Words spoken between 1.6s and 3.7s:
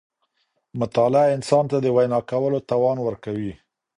ته د وینا کولو توان ورکوي.